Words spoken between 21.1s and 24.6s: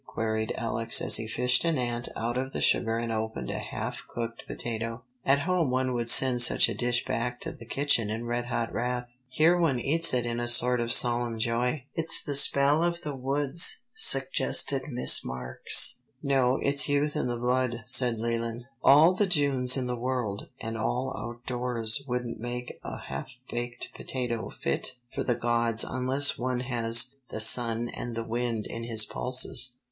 outdoors wouldn't make a half baked potato